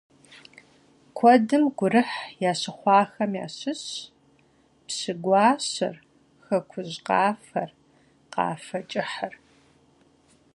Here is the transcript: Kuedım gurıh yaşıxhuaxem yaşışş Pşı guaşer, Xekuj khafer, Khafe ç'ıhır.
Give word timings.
Kuedım 1.17 1.63
gurıh 1.77 2.11
yaşıxhuaxem 2.43 3.31
yaşışş 3.41 3.85
Pşı 4.85 5.13
guaşer, 5.23 5.95
Xekuj 6.45 6.91
khafer, 7.05 7.69
Khafe 8.33 8.79
ç'ıhır. 8.89 9.33